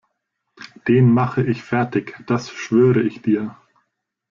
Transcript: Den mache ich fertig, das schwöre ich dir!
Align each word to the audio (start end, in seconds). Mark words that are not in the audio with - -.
Den 0.87 1.13
mache 1.13 1.43
ich 1.45 1.61
fertig, 1.61 2.15
das 2.25 2.49
schwöre 2.49 3.01
ich 3.03 3.21
dir! 3.21 3.55